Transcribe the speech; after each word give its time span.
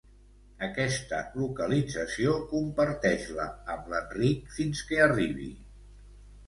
Aquesta 0.67 1.19
localització, 1.41 2.33
comparteix-la 2.55 3.47
amb 3.75 3.93
l'Enric 3.95 4.51
fins 4.59 4.85
que 4.91 5.03
arribi. 5.11 5.57